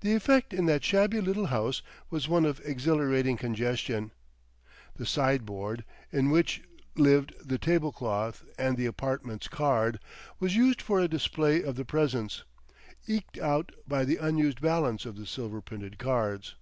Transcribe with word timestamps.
The 0.00 0.14
effect 0.14 0.52
in 0.54 0.66
that 0.66 0.84
shabby 0.84 1.20
little 1.20 1.46
house 1.46 1.82
was 2.08 2.28
one 2.28 2.44
of 2.44 2.60
exhilarating 2.64 3.36
congestion. 3.36 4.12
The 4.94 5.04
side 5.04 5.44
board, 5.44 5.84
in 6.12 6.30
which 6.30 6.62
lived 6.94 7.32
the 7.44 7.58
table 7.58 7.90
cloth 7.90 8.44
and 8.56 8.76
the 8.76 8.86
"Apartments" 8.86 9.48
card, 9.48 9.98
was 10.38 10.54
used 10.54 10.80
for 10.80 11.00
a 11.00 11.08
display 11.08 11.64
of 11.64 11.74
the 11.74 11.84
presents, 11.84 12.44
eked 13.08 13.38
out 13.38 13.72
by 13.88 14.04
the 14.04 14.18
unused 14.18 14.60
balance 14.60 15.04
of 15.04 15.16
the 15.16 15.26
silver 15.26 15.60
printed 15.60 15.98
cards. 15.98 16.54